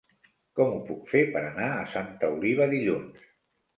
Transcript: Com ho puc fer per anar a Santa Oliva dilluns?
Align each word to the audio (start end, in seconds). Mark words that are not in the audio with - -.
Com 0.59 0.71
ho 0.77 0.79
puc 0.87 1.03
fer 1.11 1.21
per 1.37 1.43
anar 1.49 1.67
a 1.75 1.85
Santa 1.93 2.33
Oliva 2.39 2.69
dilluns? 2.73 3.29